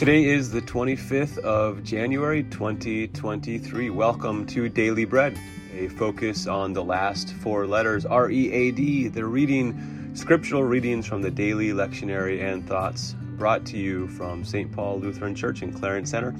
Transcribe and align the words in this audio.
Today 0.00 0.24
is 0.24 0.50
the 0.50 0.62
25th 0.62 1.36
of 1.40 1.84
January 1.84 2.44
2023. 2.44 3.90
Welcome 3.90 4.46
to 4.46 4.66
Daily 4.70 5.04
Bread, 5.04 5.38
a 5.74 5.88
focus 5.88 6.46
on 6.46 6.72
the 6.72 6.82
last 6.82 7.34
four 7.34 7.66
letters 7.66 8.06
R 8.06 8.30
E 8.30 8.50
A 8.50 8.70
D. 8.70 9.08
The 9.08 9.26
reading, 9.26 10.10
scriptural 10.14 10.64
readings 10.64 11.04
from 11.04 11.20
the 11.20 11.30
daily 11.30 11.72
lectionary 11.72 12.42
and 12.42 12.66
thoughts 12.66 13.14
brought 13.36 13.66
to 13.66 13.76
you 13.76 14.08
from 14.08 14.42
St. 14.42 14.72
Paul 14.72 15.00
Lutheran 15.00 15.34
Church 15.34 15.60
in 15.60 15.70
Clarence 15.70 16.10
Center. 16.10 16.34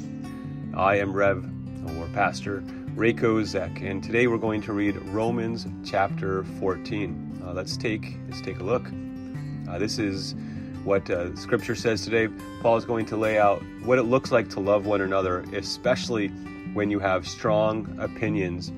I 0.73 0.97
am 0.97 1.13
Rev 1.13 1.45
or 1.99 2.07
Pastor 2.15 2.63
Rayko 2.97 3.45
Zek, 3.45 3.83
and 3.83 4.03
today 4.03 4.27
we're 4.27 4.39
going 4.39 4.63
to 4.63 4.73
read 4.73 4.97
Romans 5.09 5.67
chapter 5.85 6.45
14. 6.45 7.43
Uh, 7.45 7.53
let's 7.53 7.77
take 7.77 8.17
let's 8.27 8.41
take 8.41 8.59
a 8.61 8.65
look. 8.65 8.87
Uh, 9.69 9.79
this 9.79 9.99
is 9.99 10.35
what 10.85 11.09
uh, 11.11 11.35
Scripture 11.37 11.75
says 11.75 12.05
today. 12.05 12.29
Paul 12.63 12.77
is 12.77 12.85
going 12.85 13.07
to 13.07 13.17
lay 13.17 13.39
out 13.39 13.63
what 13.83 13.99
it 13.99 14.05
looks 14.05 14.33
like 14.33 14.49
to 14.51 14.61
love 14.61 14.87
one 14.87 15.01
another, 15.01 15.41
especially 15.53 16.29
when 16.73 16.91
you 16.91 16.99
have 16.99 17.27
strong 17.27 17.97
opinions 18.01 18.73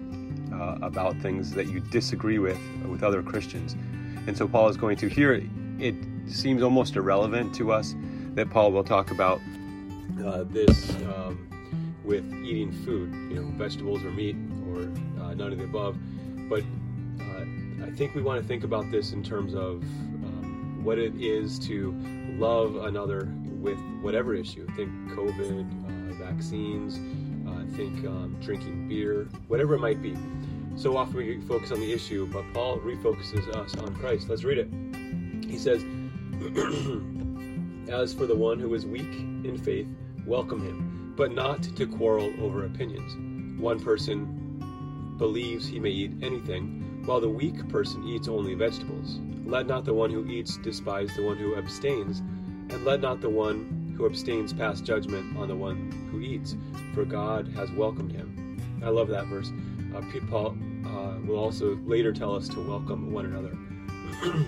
uh, 0.52 0.78
about 0.82 1.16
things 1.18 1.52
that 1.52 1.66
you 1.66 1.80
disagree 1.80 2.38
with 2.38 2.58
with 2.88 3.02
other 3.02 3.22
Christians. 3.22 3.74
And 4.26 4.36
so 4.36 4.46
Paul 4.46 4.68
is 4.68 4.76
going 4.76 4.96
to 4.98 5.08
here. 5.08 5.42
It 5.78 5.94
seems 6.26 6.62
almost 6.62 6.96
irrelevant 6.96 7.54
to 7.56 7.72
us 7.72 7.94
that 8.34 8.50
Paul 8.50 8.72
will 8.72 8.84
talk 8.84 9.10
about 9.10 9.40
uh, 10.24 10.44
this 10.44 10.90
um, 11.04 11.48
with 12.04 12.24
eating 12.44 12.72
food, 12.84 13.12
you 13.30 13.40
know, 13.40 13.42
vegetables 13.56 14.04
or 14.04 14.10
meat 14.10 14.36
or 14.68 14.82
uh, 15.22 15.34
none 15.34 15.52
of 15.52 15.58
the 15.58 15.64
above. 15.64 15.96
But 16.48 16.62
uh, 17.20 17.86
I 17.86 17.90
think 17.90 18.14
we 18.14 18.22
want 18.22 18.40
to 18.40 18.46
think 18.46 18.64
about 18.64 18.90
this 18.90 19.12
in 19.12 19.22
terms 19.22 19.54
of 19.54 19.82
what 20.82 20.98
it 20.98 21.14
is 21.16 21.58
to 21.60 21.94
love 22.38 22.76
another 22.76 23.32
with 23.60 23.78
whatever 24.00 24.34
issue. 24.34 24.66
Think 24.74 24.90
COVID, 25.12 26.10
uh, 26.10 26.14
vaccines, 26.24 26.98
uh, 27.48 27.64
think 27.76 28.04
um, 28.06 28.36
drinking 28.40 28.88
beer, 28.88 29.28
whatever 29.48 29.74
it 29.74 29.80
might 29.80 30.02
be. 30.02 30.16
So 30.74 30.96
often 30.96 31.16
we 31.16 31.40
focus 31.42 31.70
on 31.70 31.80
the 31.80 31.92
issue, 31.92 32.26
but 32.26 32.44
Paul 32.52 32.78
refocuses 32.78 33.46
us 33.54 33.76
on 33.76 33.94
Christ. 33.96 34.28
Let's 34.28 34.42
read 34.42 34.58
it. 34.58 34.68
He 35.48 35.58
says, 35.58 35.82
As 37.88 38.14
for 38.14 38.26
the 38.26 38.34
one 38.34 38.58
who 38.58 38.74
is 38.74 38.86
weak 38.86 39.02
in 39.02 39.60
faith, 39.62 39.86
welcome 40.26 40.62
him, 40.62 41.12
but 41.16 41.32
not 41.32 41.62
to 41.62 41.86
quarrel 41.86 42.32
over 42.40 42.64
opinions. 42.64 43.60
One 43.60 43.78
person 43.78 45.14
believes 45.18 45.66
he 45.66 45.78
may 45.78 45.90
eat 45.90 46.12
anything, 46.22 47.02
while 47.04 47.20
the 47.20 47.28
weak 47.28 47.68
person 47.68 48.08
eats 48.08 48.28
only 48.28 48.54
vegetables. 48.54 49.20
Let 49.52 49.66
not 49.66 49.84
the 49.84 49.92
one 49.92 50.10
who 50.10 50.26
eats 50.28 50.56
despise 50.56 51.14
the 51.14 51.22
one 51.22 51.36
who 51.36 51.56
abstains, 51.56 52.20
and 52.70 52.86
let 52.86 53.02
not 53.02 53.20
the 53.20 53.28
one 53.28 53.92
who 53.98 54.06
abstains 54.06 54.50
pass 54.50 54.80
judgment 54.80 55.36
on 55.36 55.46
the 55.46 55.54
one 55.54 56.08
who 56.10 56.20
eats, 56.22 56.56
for 56.94 57.04
God 57.04 57.48
has 57.48 57.70
welcomed 57.72 58.12
him. 58.12 58.58
I 58.82 58.88
love 58.88 59.08
that 59.08 59.26
verse. 59.26 59.52
Uh, 59.94 60.00
Paul 60.30 60.56
uh, 60.86 61.18
will 61.26 61.38
also 61.38 61.76
later 61.84 62.14
tell 62.14 62.34
us 62.34 62.48
to 62.48 62.66
welcome 62.66 63.12
one 63.12 63.26
another. 63.26 63.54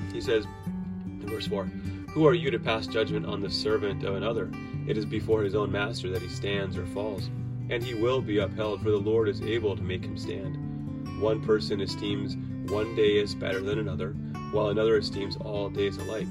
he 0.15 0.23
says 0.23 0.47
in 0.65 1.29
verse 1.29 1.49
4 1.49 1.65
Who 2.15 2.27
are 2.27 2.33
you 2.33 2.51
to 2.51 2.59
pass 2.59 2.87
judgment 2.87 3.27
on 3.27 3.43
the 3.43 3.51
servant 3.51 4.05
of 4.05 4.15
another? 4.15 4.51
It 4.89 4.97
is 4.97 5.05
before 5.05 5.43
his 5.43 5.55
own 5.55 5.71
master 5.71 6.09
that 6.13 6.23
he 6.23 6.29
stands 6.29 6.79
or 6.79 6.87
falls, 6.87 7.29
and 7.69 7.83
he 7.83 7.93
will 7.93 8.23
be 8.23 8.39
upheld, 8.39 8.83
for 8.83 8.91
the 8.91 8.97
Lord 8.97 9.29
is 9.29 9.43
able 9.43 9.77
to 9.77 9.83
make 9.83 10.03
him 10.03 10.17
stand. 10.17 11.21
One 11.21 11.43
person 11.43 11.83
esteems 11.83 12.39
one 12.73 12.97
day 12.97 13.21
as 13.21 13.35
better 13.35 13.61
than 13.61 13.79
another 13.79 14.17
while 14.55 14.69
another 14.69 14.97
esteems 14.97 15.37
all 15.39 15.69
days 15.69 15.97
alike. 15.97 16.29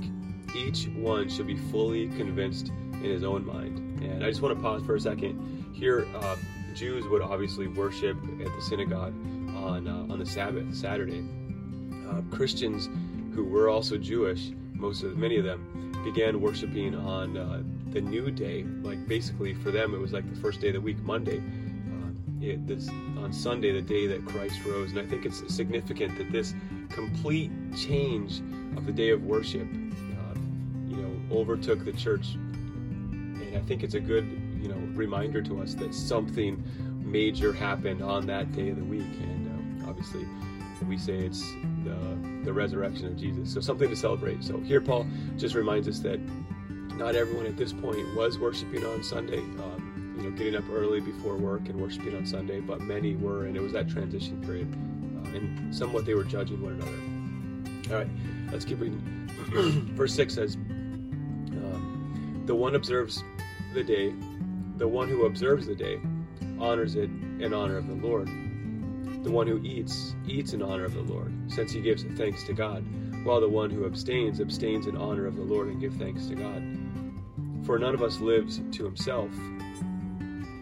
Each 0.56 0.88
one 0.96 1.28
should 1.28 1.46
be 1.46 1.58
fully 1.58 2.08
convinced 2.10 2.70
in 2.70 3.04
his 3.04 3.24
own 3.24 3.46
mind. 3.46 4.02
And 4.02 4.24
I 4.24 4.30
just 4.30 4.42
want 4.42 4.56
to 4.56 4.62
pause 4.62 4.82
for 4.84 4.96
a 4.96 5.00
second. 5.00 5.74
Here, 5.74 6.08
uh, 6.16 6.38
Jews 6.74 7.06
would 7.08 7.22
obviously 7.22 7.68
worship 7.68 8.18
at 8.40 8.46
the 8.46 8.62
synagogue 8.62 9.14
on 9.56 9.88
uh, 9.88 10.12
on 10.12 10.20
the 10.20 10.26
Sabbath, 10.26 10.74
Saturday. 10.74 11.24
Uh, 12.10 12.22
Christians 12.34 12.90
who 13.36 13.44
were 13.44 13.68
also 13.68 13.98
Jewish, 13.98 14.52
most 14.74 15.04
of 15.04 15.18
many 15.18 15.38
of 15.38 15.44
them, 15.44 15.92
began 16.06 16.40
worshiping 16.40 16.96
on 16.96 17.38
uh, 17.38 17.62
the 17.92 18.00
new 18.00 18.32
day. 18.32 18.64
Like 18.64 19.06
basically 19.08 19.54
for 19.54 19.72
them, 19.72 19.94
it 19.94 20.00
was 20.00 20.14
like 20.14 20.30
the 20.34 20.40
first 20.40 20.62
day 20.62 20.70
of 20.70 20.76
the 20.76 20.82
week, 20.82 21.00
Monday. 21.04 21.42
It, 22.44 22.68
this, 22.68 22.90
on 23.18 23.32
Sunday, 23.32 23.72
the 23.72 23.82
day 23.82 24.06
that 24.08 24.26
Christ 24.26 24.66
rose, 24.66 24.92
and 24.92 25.00
I 25.00 25.06
think 25.06 25.26
it's 25.26 25.42
significant 25.54 26.18
that 26.18 26.30
this 26.30 26.54
complete 26.90 27.50
change 27.74 28.42
of 28.76 28.86
the 28.86 28.92
day 28.92 29.12
of 29.12 29.24
worship, 29.24 29.66
uh, 29.66 30.40
you 30.86 30.98
know, 30.98 31.36
overtook 31.36 31.86
the 31.86 31.94
church. 31.94 32.34
And 32.34 33.56
I 33.56 33.62
think 33.62 33.82
it's 33.82 33.94
a 33.94 34.00
good, 34.00 34.26
you 34.62 34.68
know, 34.68 34.76
reminder 34.94 35.42
to 35.42 35.62
us 35.62 35.74
that 35.76 35.94
something 35.94 36.62
major 37.02 37.54
happened 37.54 38.02
on 38.02 38.26
that 38.28 38.52
day 38.52 38.70
of 38.72 38.76
the 38.76 38.84
week. 38.84 39.02
And 39.22 39.84
uh, 39.84 39.90
obviously, 39.90 40.26
we 40.86 40.98
say 40.98 41.14
it's 41.14 41.50
the, 41.86 41.96
the 42.44 42.52
resurrection 42.52 43.08
of 43.08 43.16
Jesus. 43.16 43.54
So 43.54 43.62
something 43.62 43.90
to 43.90 43.96
celebrate. 43.96 44.44
So 44.44 44.60
here, 44.60 44.82
Paul 44.82 45.08
just 45.38 45.56
reminds 45.56 45.88
us 45.88 46.00
that 46.00 46.20
not 46.98 47.16
everyone 47.16 47.46
at 47.46 47.56
this 47.56 47.72
point 47.72 48.14
was 48.16 48.38
worshiping 48.38 48.86
on 48.86 49.02
Sunday. 49.02 49.40
Um, 49.40 49.93
you 50.24 50.30
know, 50.30 50.38
getting 50.38 50.56
up 50.56 50.64
early 50.72 51.02
before 51.02 51.36
work 51.36 51.68
and 51.70 51.80
worshiping 51.80 52.16
on 52.16 52.26
Sunday, 52.26 52.60
but 52.60 52.82
many 52.82 53.16
were, 53.16 53.46
and 53.46 53.58
it 53.58 53.62
was 53.62 53.74
that 53.74 53.90
transition 53.90 54.42
period 54.42 54.74
and 55.36 55.76
somewhat 55.76 56.06
they 56.06 56.14
were 56.14 56.24
judging 56.24 56.62
one 56.62 56.74
another. 56.74 57.94
All 57.94 58.00
right, 58.00 58.52
let's 58.52 58.66
keep 58.66 58.80
reading. 58.80 59.02
Verse 59.96 60.14
6 60.14 60.34
says, 60.34 60.56
um, 60.56 62.44
The 62.46 62.56
one 62.56 62.76
observes 62.76 63.24
the 63.74 63.84
day, 63.84 64.14
the 64.78 64.88
one 64.88 65.10
who 65.10 65.26
observes 65.26 65.68
the 65.68 65.76
day 65.76 66.00
honors 66.60 66.96
it 66.96 67.10
in 67.40 67.54
honor 67.54 67.78
of 67.78 67.88
the 67.88 67.96
Lord. 67.96 68.28
The 69.24 69.32
one 69.32 69.48
who 69.48 69.62
eats, 69.64 70.16
eats 70.28 70.54
in 70.54 70.62
honor 70.62 70.84
of 70.86 70.94
the 70.94 71.02
Lord, 71.02 71.34
since 71.48 71.72
he 71.72 71.82
gives 71.82 72.04
thanks 72.04 72.44
to 72.44 72.54
God, 72.54 72.84
while 73.26 73.40
the 73.40 73.48
one 73.50 73.70
who 73.70 73.86
abstains, 73.86 74.42
abstains 74.42 74.86
in 74.86 74.98
honor 74.98 75.26
of 75.26 75.36
the 75.36 75.44
Lord 75.44 75.68
and 75.68 75.80
gives 75.80 75.96
thanks 75.98 76.28
to 76.28 76.36
God. 76.36 76.62
For 77.66 77.80
none 77.80 77.94
of 77.94 78.04
us 78.04 78.20
lives 78.20 78.62
to 78.74 78.84
himself, 78.84 79.30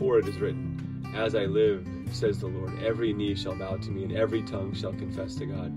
For 0.00 0.18
it 0.18 0.26
is 0.26 0.38
written, 0.38 1.04
As 1.14 1.34
I 1.34 1.44
live, 1.44 1.86
says 2.10 2.40
the 2.40 2.46
Lord. 2.46 2.72
Every 2.82 3.12
knee 3.12 3.34
shall 3.34 3.54
bow 3.54 3.76
to 3.76 3.90
me, 3.90 4.02
and 4.04 4.16
every 4.16 4.42
tongue 4.42 4.72
shall 4.72 4.94
confess 4.94 5.34
to 5.36 5.44
God. 5.46 5.72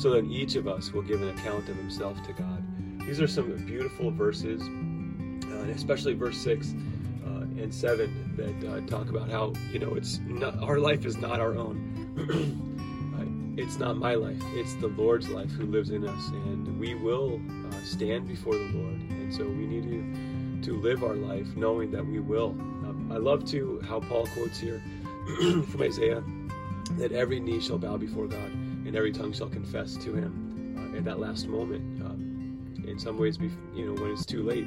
So 0.00 0.14
then 0.14 0.30
each 0.30 0.56
of 0.56 0.66
us 0.66 0.92
will 0.92 1.02
give 1.02 1.20
an 1.20 1.28
account 1.28 1.68
of 1.68 1.76
himself 1.76 2.22
to 2.26 2.32
God. 2.32 2.64
These 3.06 3.20
are 3.20 3.26
some 3.26 3.54
beautiful 3.66 4.10
verses, 4.10 4.62
uh, 5.50 5.70
especially 5.70 6.14
verse 6.14 6.38
6 6.38 6.74
uh, 7.26 7.28
and 7.28 7.72
7 7.72 8.34
that 8.36 8.68
uh, 8.68 8.80
talk 8.86 9.10
about 9.10 9.30
how, 9.30 9.52
you 9.70 9.78
know, 9.78 9.94
it's 9.94 10.20
not, 10.24 10.58
our 10.62 10.78
life 10.78 11.04
is 11.04 11.18
not 11.18 11.38
our 11.38 11.54
own. 11.54 12.62
Uh, 13.16 13.24
it's 13.56 13.78
not 13.78 13.96
my 13.96 14.14
life, 14.14 14.42
it's 14.52 14.74
the 14.74 14.88
Lord's 14.88 15.30
life 15.30 15.50
who 15.52 15.64
lives 15.64 15.88
in 15.88 16.06
us, 16.06 16.28
and 16.28 16.78
we 16.78 16.94
will 16.94 17.40
uh, 17.72 17.82
stand 17.82 18.28
before 18.28 18.52
the 18.52 18.70
Lord. 18.74 19.00
And 19.08 19.34
so 19.34 19.44
we 19.44 19.66
need 19.66 19.84
to, 20.60 20.70
to 20.70 20.78
live 20.78 21.02
our 21.02 21.14
life 21.14 21.46
knowing 21.56 21.90
that 21.92 22.04
we 22.04 22.20
will. 22.20 22.54
I 23.10 23.18
love 23.18 23.44
to 23.46 23.80
how 23.88 24.00
Paul 24.00 24.26
quotes 24.26 24.58
here 24.58 24.82
from 25.70 25.82
Isaiah 25.82 26.22
that 26.92 27.12
every 27.12 27.40
knee 27.40 27.60
shall 27.60 27.78
bow 27.78 27.96
before 27.96 28.26
God 28.26 28.52
and 28.86 28.94
every 28.94 29.12
tongue 29.12 29.32
shall 29.32 29.48
confess 29.48 29.96
to 29.96 30.14
Him 30.14 30.76
uh, 30.78 30.96
at 30.96 31.04
that 31.04 31.18
last 31.18 31.48
moment. 31.48 32.02
Um, 32.02 32.84
in 32.86 32.98
some 32.98 33.18
ways, 33.18 33.38
you 33.74 33.86
know, 33.86 34.00
when 34.00 34.12
it's 34.12 34.24
too 34.24 34.42
late, 34.42 34.66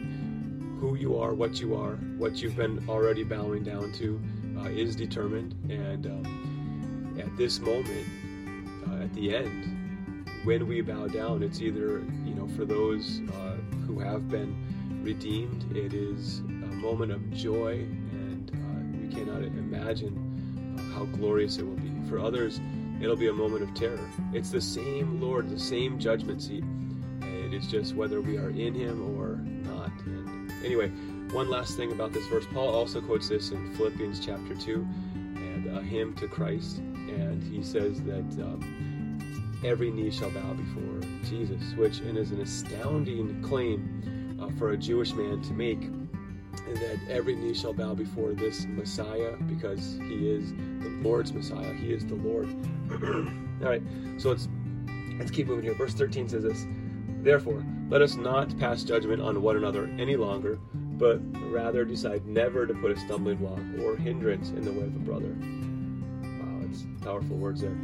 who 0.80 0.96
you 0.96 1.18
are, 1.18 1.34
what 1.34 1.60
you 1.60 1.76
are, 1.76 1.96
what 2.18 2.42
you've 2.42 2.56
been 2.56 2.84
already 2.90 3.24
bowing 3.24 3.64
down 3.64 3.92
to, 3.94 4.20
uh, 4.60 4.70
is 4.70 4.96
determined. 4.96 5.54
And 5.70 6.06
um, 6.06 7.16
at 7.20 7.36
this 7.38 7.60
moment, 7.60 8.08
uh, 8.88 9.04
at 9.04 9.14
the 9.14 9.36
end, 9.36 10.30
when 10.44 10.68
we 10.68 10.82
bow 10.82 11.08
down, 11.08 11.44
it's 11.44 11.62
either 11.62 12.00
you 12.26 12.34
know 12.34 12.48
for 12.56 12.66
those 12.66 13.22
uh, 13.34 13.56
who 13.86 14.00
have 14.00 14.30
been 14.30 14.56
redeemed, 15.04 15.76
it 15.76 15.94
is 15.94 16.40
a 16.40 16.76
moment 16.76 17.12
of 17.12 17.32
joy, 17.34 17.86
uh, 18.09 18.09
cannot 19.10 19.44
imagine 19.44 20.16
how 20.96 21.06
glorious 21.06 21.58
it 21.58 21.66
will 21.66 21.76
be. 21.76 21.92
For 22.10 22.20
others, 22.20 22.60
it'll 23.02 23.16
be 23.16 23.28
a 23.28 23.34
moment 23.34 23.64
of 23.64 23.74
terror. 23.74 24.00
It's 24.34 24.52
the 24.52 24.62
same 24.62 25.20
Lord, 25.22 25.50
the 25.50 25.60
same 25.60 26.00
judgment 26.00 26.42
seat. 26.42 26.64
It 27.22 27.54
is 27.54 27.68
just 27.68 27.96
whether 27.96 28.22
we 28.22 28.38
are 28.38 28.50
in 28.50 28.74
Him 28.74 29.18
or 29.18 29.38
not. 29.70 29.92
And 30.06 30.52
anyway, 30.64 30.92
One 31.32 31.48
last 31.48 31.78
thing 31.78 31.92
about 31.92 32.12
this 32.12 32.26
verse 32.26 32.46
Paul 32.52 32.70
also 32.70 33.02
quotes 33.02 33.30
this 33.30 33.52
in 33.52 33.72
Philippians 33.76 34.20
chapter 34.20 34.56
2 34.56 34.88
and 35.14 35.78
a 35.78 35.82
hymn 35.82 36.16
to 36.16 36.28
Christ. 36.28 36.80
And 36.80 37.44
he 37.44 37.62
says 37.62 38.02
that 38.04 38.26
um, 38.44 39.20
every 39.64 39.92
knee 39.92 40.10
shall 40.10 40.32
bow 40.32 40.54
before 40.54 41.02
Jesus, 41.24 41.62
which 41.76 42.00
is 42.00 42.32
an 42.32 42.42
astounding 42.42 43.44
claim 43.44 44.40
uh, 44.42 44.50
for 44.58 44.72
a 44.72 44.78
Jewish 44.78 45.14
man 45.14 45.40
to 45.44 45.54
make. 45.54 45.88
And 46.68 46.78
that 46.78 47.00
every 47.10 47.36
knee 47.36 47.54
shall 47.54 47.74
bow 47.74 47.94
before 47.94 48.34
this 48.34 48.66
Messiah 48.66 49.36
because 49.48 49.98
he 50.04 50.30
is 50.30 50.54
the 50.54 50.90
Lord's 51.02 51.34
Messiah. 51.34 51.74
He 51.74 51.94
is 51.94 52.06
the 52.06 52.16
Lord. 52.16 52.48
All 53.62 53.70
right, 53.70 53.82
so 54.18 54.30
let's 54.30 54.48
let's 55.18 55.32
keep 55.32 55.48
moving 55.48 55.64
here. 55.64 55.74
Verse 55.74 55.94
13 55.94 56.30
says 56.30 56.44
this. 56.44 56.66
Therefore, 57.22 57.66
let 57.90 58.02
us 58.02 58.16
not 58.16 58.58
pass 58.60 58.84
judgment 58.84 59.22
on 59.22 59.42
one 59.42 59.58
another 59.58 59.86
any 59.98 60.16
longer, 60.16 60.60
but 60.74 61.20
rather 61.52 61.84
decide 61.84 62.26
never 62.26 62.66
to 62.66 62.74
put 62.74 62.92
a 62.92 63.00
stumbling 63.00 63.38
block 63.38 63.60
or 63.84 63.96
hindrance 63.96 64.50
in 64.50 64.64
the 64.64 64.72
way 64.72 64.86
of 64.86 64.96
a 64.96 65.00
brother. 65.00 65.36
Wow, 66.40 66.62
it's 66.70 66.86
powerful 67.02 67.36
words 67.36 67.62
there. 67.62 67.78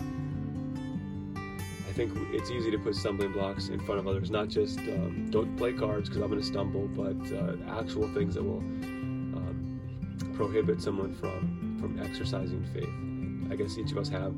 Think 1.95 2.11
it's 2.33 2.51
easy 2.51 2.71
to 2.71 2.77
put 2.77 2.93
stumbling 2.93 3.31
blocks 3.31 3.69
in 3.69 3.79
front 3.79 4.01
of 4.01 4.07
others, 4.07 4.29
not 4.29 4.49
just 4.49 4.79
um, 4.79 5.29
don't 5.31 5.55
play 5.55 5.71
cards 5.71 6.09
because 6.09 6.21
I'm 6.21 6.29
going 6.29 6.41
to 6.41 6.45
stumble, 6.45 6.89
but 6.89 7.15
uh, 7.33 7.79
actual 7.79 8.09
things 8.09 8.35
that 8.35 8.43
will 8.43 8.57
um, 8.57 9.79
prohibit 10.33 10.81
someone 10.81 11.13
from 11.13 11.77
from 11.79 11.97
exercising 12.03 12.65
faith. 12.73 12.83
And 12.83 13.51
I 13.51 13.55
guess 13.55 13.77
each 13.77 13.91
of 13.91 13.97
us 13.97 14.09
have 14.09 14.33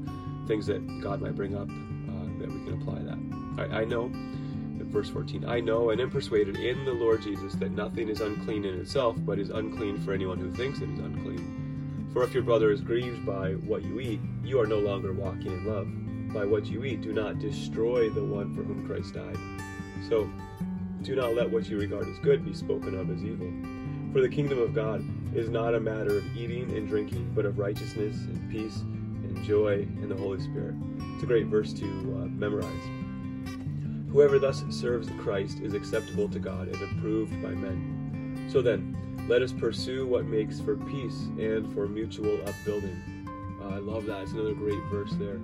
things 0.48 0.68
that 0.68 0.86
God 1.02 1.20
might 1.20 1.36
bring 1.36 1.56
up 1.56 1.68
uh, 1.68 2.40
that 2.40 2.52
we 2.52 2.64
can 2.64 2.80
apply 2.80 3.00
that. 3.00 3.72
I, 3.74 3.82
I 3.82 3.86
know 3.86 4.12
verse 4.88 5.10
14 5.10 5.46
I 5.46 5.60
know 5.60 5.90
and 5.90 6.00
am 6.00 6.10
persuaded 6.10 6.58
in 6.58 6.86
the 6.86 6.94
Lord 6.94 7.22
Jesus 7.22 7.54
that 7.56 7.72
nothing 7.72 8.10
is 8.10 8.22
unclean 8.22 8.66
in 8.66 8.80
itself, 8.80 9.16
but 9.20 9.40
is 9.40 9.50
unclean 9.50 10.00
for 10.02 10.14
anyone 10.14 10.38
who 10.38 10.52
thinks 10.52 10.80
it 10.80 10.90
is 10.90 11.00
unclean. 11.00 12.10
For 12.14 12.24
if 12.24 12.34
your 12.34 12.44
brother 12.44 12.72
is 12.72 12.82
grieved 12.82 13.26
by 13.26 13.54
what 13.54 13.84
you 13.84 14.00
eat, 14.00 14.20
you 14.44 14.60
are 14.60 14.68
no 14.68 14.80
longer 14.80 15.14
walking 15.14 15.52
in 15.52 15.66
love. 15.66 15.88
By 16.38 16.46
what 16.46 16.68
you 16.68 16.84
eat, 16.84 17.02
do 17.02 17.14
not 17.14 17.40
destroy 17.40 18.12
the 18.12 18.24
one 18.24 18.54
for 18.54 18.62
whom 18.62 18.86
Christ 18.86 19.16
died. 19.16 19.40
So, 20.08 20.30
do 21.02 21.16
not 21.16 21.34
let 21.34 21.50
what 21.50 21.68
you 21.68 21.80
regard 21.80 22.08
as 22.08 22.20
good 22.20 22.46
be 22.46 22.54
spoken 22.54 22.94
of 22.94 23.10
as 23.10 23.24
evil. 23.24 23.52
For 24.14 24.22
the 24.22 24.30
kingdom 24.30 24.60
of 24.60 24.76
God 24.76 25.04
is 25.36 25.50
not 25.50 25.74
a 25.74 25.80
matter 25.80 26.16
of 26.16 26.38
eating 26.38 26.78
and 26.78 26.88
drinking, 26.88 27.32
but 27.34 27.46
of 27.46 27.58
righteousness 27.58 28.18
and 28.18 28.52
peace 28.52 28.82
and 28.82 29.44
joy 29.46 29.88
in 30.00 30.10
the 30.10 30.16
Holy 30.16 30.40
Spirit. 30.40 30.76
It's 31.16 31.24
a 31.24 31.26
great 31.26 31.48
verse 31.48 31.74
to 31.74 31.86
uh, 31.86 32.28
memorize. 32.28 32.84
Whoever 34.12 34.38
thus 34.38 34.64
serves 34.70 35.10
Christ 35.18 35.62
is 35.62 35.74
acceptable 35.74 36.30
to 36.30 36.38
God 36.38 36.68
and 36.68 36.80
approved 36.84 37.42
by 37.42 37.50
men. 37.50 38.48
So 38.54 38.62
then, 38.62 38.96
let 39.28 39.42
us 39.42 39.54
pursue 39.54 40.06
what 40.06 40.26
makes 40.26 40.60
for 40.60 40.76
peace 40.76 41.30
and 41.40 41.74
for 41.74 41.88
mutual 41.88 42.40
upbuilding. 42.48 43.26
Uh, 43.60 43.70
I 43.70 43.80
love 43.80 44.06
that. 44.06 44.22
It's 44.22 44.34
another 44.34 44.54
great 44.54 44.84
verse 44.92 45.14
there. 45.14 45.40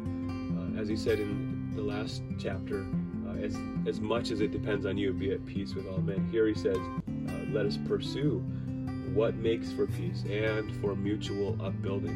As 0.78 0.88
he 0.88 0.96
said 0.96 1.20
in 1.20 1.74
the 1.75 1.81
last 1.81 2.24
chapter, 2.40 2.86
uh, 3.28 3.34
as, 3.36 3.58
as 3.88 4.00
much 4.00 4.31
as 4.31 4.42
it 4.42 4.52
depends 4.52 4.86
on 4.86 4.98
you, 4.98 5.14
be 5.14 5.31
at 5.31 5.46
peace 5.46 5.75
with 5.75 5.88
all 5.88 6.00
men. 6.00 6.28
Here 6.31 6.48
he 6.48 6.54
says, 6.54 6.78
uh, 6.78 7.31
let 7.52 7.66
us 7.66 7.78
pursue 7.86 8.40
what 9.14 9.36
makes 9.36 9.72
for 9.72 9.86
peace 9.86 10.24
and 10.30 10.75
for 10.81 10.96
mutual 10.96 11.58
upbuilding. 11.64 12.16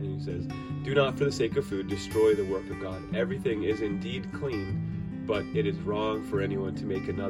And 0.00 0.18
he 0.18 0.24
says, 0.24 0.46
Do 0.82 0.94
not 0.94 1.16
for 1.16 1.24
the 1.24 1.32
sake 1.32 1.56
of 1.56 1.66
food 1.66 1.88
destroy 1.88 2.34
the 2.34 2.44
work 2.44 2.68
of 2.70 2.80
God. 2.80 3.14
Everything 3.14 3.62
is 3.62 3.80
indeed 3.80 4.28
clean 4.32 4.94
but 5.26 5.44
it 5.54 5.66
is 5.66 5.76
wrong 5.78 6.22
for 6.22 6.40
anyone 6.40 6.74
to 6.74 6.84
make 6.84 7.08
another 7.08 7.22